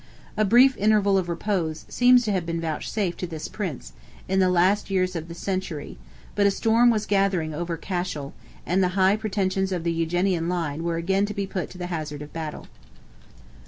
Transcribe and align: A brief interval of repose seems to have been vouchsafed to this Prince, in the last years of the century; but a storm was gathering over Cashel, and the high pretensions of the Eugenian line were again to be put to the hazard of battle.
A 0.35 0.43
brief 0.43 0.75
interval 0.77 1.15
of 1.15 1.29
repose 1.29 1.85
seems 1.87 2.23
to 2.25 2.31
have 2.31 2.43
been 2.43 2.59
vouchsafed 2.59 3.19
to 3.19 3.27
this 3.27 3.47
Prince, 3.47 3.93
in 4.27 4.39
the 4.39 4.49
last 4.49 4.89
years 4.89 5.15
of 5.15 5.27
the 5.27 5.35
century; 5.35 5.99
but 6.33 6.47
a 6.47 6.49
storm 6.49 6.89
was 6.89 7.05
gathering 7.05 7.53
over 7.53 7.77
Cashel, 7.77 8.33
and 8.65 8.81
the 8.81 8.97
high 8.97 9.15
pretensions 9.15 9.71
of 9.71 9.83
the 9.83 9.93
Eugenian 9.93 10.49
line 10.49 10.83
were 10.83 10.95
again 10.97 11.27
to 11.27 11.35
be 11.35 11.45
put 11.45 11.69
to 11.69 11.77
the 11.77 11.85
hazard 11.93 12.23
of 12.23 12.33
battle. 12.33 12.65